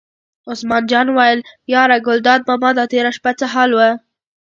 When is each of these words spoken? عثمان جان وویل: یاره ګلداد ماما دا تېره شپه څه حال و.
عثمان 0.51 0.83
جان 0.91 1.07
وویل: 1.11 1.39
یاره 1.73 1.97
ګلداد 2.07 2.41
ماما 2.49 2.69
دا 2.77 2.85
تېره 2.91 3.11
شپه 3.17 3.31
څه 3.39 3.45
حال 3.53 3.71
و. 3.73 3.79